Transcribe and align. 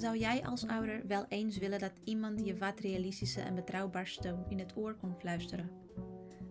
Zou 0.00 0.18
jij 0.18 0.44
als 0.44 0.66
ouder 0.66 1.06
wel 1.06 1.24
eens 1.28 1.58
willen 1.58 1.78
dat 1.78 1.92
iemand 2.04 2.46
je 2.46 2.56
wat 2.56 2.80
realistische 2.80 3.40
en 3.40 3.54
betrouwbaar 3.54 4.06
steun 4.06 4.44
in 4.48 4.58
het 4.58 4.76
oor 4.76 4.94
kon 4.94 5.14
fluisteren? 5.18 5.70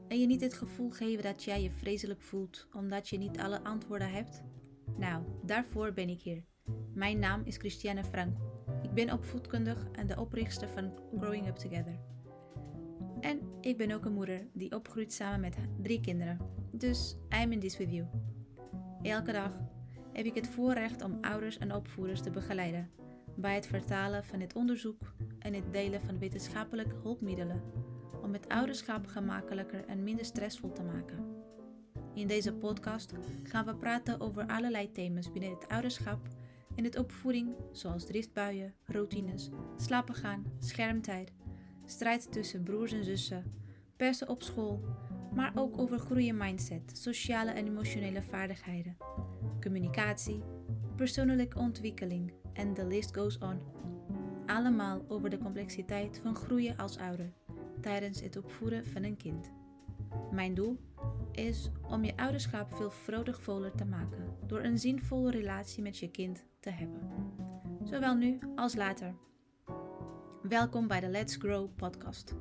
En 0.08 0.20
je 0.20 0.26
niet 0.26 0.42
het 0.42 0.54
gevoel 0.54 0.90
geven 0.90 1.24
dat 1.24 1.44
jij 1.44 1.62
je 1.62 1.72
vreselijk 1.72 2.22
voelt 2.22 2.68
omdat 2.74 3.10
je 3.10 3.18
niet 3.18 3.40
alle 3.40 3.64
antwoorden 3.64 4.12
hebt? 4.12 4.44
Nou, 4.98 5.24
daarvoor 5.44 5.94
ben 5.94 6.10
ik 6.10 6.22
hier. 6.22 6.44
Mijn 6.94 7.20
naam 7.20 7.42
is 7.46 7.58
Christiane 7.58 8.04
Frank. 8.04 8.38
Ik 8.82 8.94
ben 8.94 9.14
opvoedkundig 9.14 9.88
en 9.92 10.08
de 10.08 10.20
oprichter 10.20 10.70
van 10.70 10.94
Growing 11.20 11.48
Up 11.48 11.56
Together. 11.56 12.00
En 13.20 13.40
ik 13.62 13.78
ben 13.78 13.92
ook 13.92 14.06
een 14.06 14.14
moeder 14.14 14.48
die 14.54 14.76
opgroeit 14.76 15.14
samen 15.14 15.40
met 15.40 15.56
drie 15.82 16.00
kinderen. 16.00 16.38
Dus 16.72 17.18
I'm 17.44 17.52
in 17.52 17.60
this 17.60 17.78
with 17.78 17.92
you. 17.92 18.08
Elke 19.02 19.32
dag 19.32 19.52
heb 20.14 20.26
ik 20.26 20.36
het 20.36 20.48
voorrecht 20.48 21.04
om 21.04 21.18
ouders 21.22 21.58
en 21.58 21.76
opvoeders 21.76 22.22
te 22.22 22.30
begeleiden 22.30 22.90
bij 23.40 23.56
het 23.56 23.68
vertalen 23.68 24.24
van 24.24 24.40
het 24.40 24.56
onderzoek 24.56 25.14
en 25.40 25.54
het 25.54 25.74
delen 25.74 26.02
van 26.02 26.20
wetenschappelijke 26.20 26.96
hulpmiddelen 27.02 27.62
om 28.22 28.34
het 28.34 28.48
ouderschap 28.48 29.08
gemakkelijker 29.08 29.86
en 29.86 30.04
minder 30.04 30.26
stressvol 30.26 30.72
te 30.72 30.84
maken. 30.84 31.38
In 32.14 32.28
deze 32.28 32.54
podcast 32.54 33.14
gaan 33.44 33.66
we 33.66 33.76
praten 33.76 34.20
over 34.20 34.46
allerlei 34.46 34.92
thema's 34.92 35.32
binnen 35.32 35.50
het 35.50 35.68
ouderschap 35.68 36.28
en 36.76 36.84
het 36.84 36.98
opvoeding, 36.98 37.56
zoals 37.72 38.06
driftbuien, 38.06 38.74
routines, 38.86 39.50
slapen 39.78 40.16
gaan, 40.16 40.46
schermtijd, 40.60 41.34
strijd 41.86 42.32
tussen 42.32 42.64
broers 42.64 42.92
en 42.92 43.04
zussen, 43.04 43.54
persen 43.98 44.30
op 44.30 44.44
school, 44.44 44.82
maar 45.34 45.52
ook 45.56 45.78
over 45.78 46.00
groeien 46.00 46.38
mindset, 46.38 46.98
sociale 46.98 47.52
en 47.52 47.68
emotionele 47.68 48.22
vaardigheden, 48.22 48.98
communicatie, 49.62 50.44
persoonlijke 50.96 51.60
ontwikkeling 51.60 52.34
en 52.60 52.74
the 52.74 52.86
list 52.86 53.16
goes 53.16 53.38
on. 53.38 53.60
Allemaal 54.46 55.06
over 55.08 55.30
de 55.30 55.38
complexiteit 55.38 56.20
van 56.24 56.36
groeien 56.36 56.78
als 56.78 56.98
ouder 56.98 57.34
tijdens 57.82 58.22
het 58.22 58.38
opvoeden 58.38 58.86
van 58.86 59.04
een 59.04 59.18
kind. 59.18 59.52
Mijn 60.32 60.54
doel 60.54 60.78
is 61.32 61.70
om 61.90 62.04
je 62.04 62.18
ouderschap 62.18 62.76
veel 62.76 62.92
vrolijkvoller 62.92 63.72
te 63.76 63.86
maken 63.86 64.36
door 64.48 64.64
een 64.64 64.80
zinvolle 64.80 65.32
relatie 65.32 65.84
met 65.84 65.98
je 65.98 66.12
kind 66.12 66.46
te 66.60 66.70
hebben. 66.70 67.00
Zowel 67.84 68.16
nu 68.16 68.40
als 68.56 68.76
later. 68.76 69.16
Welkom 70.42 70.88
bij 70.88 71.00
de 71.00 71.08
Let's 71.08 71.36
Grow 71.36 71.70
podcast. 71.76 72.36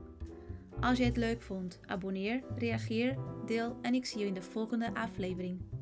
Als 0.81 0.99
je 0.99 1.05
het 1.05 1.17
leuk 1.17 1.43
vond, 1.43 1.81
abonneer, 1.87 2.43
reageer, 2.57 3.19
deel 3.47 3.77
en 3.83 3.95
ik 3.95 4.07
zie 4.07 4.19
je 4.21 4.27
in 4.27 4.35
de 4.35 4.43
volgende 4.43 4.95
aflevering. 4.95 5.78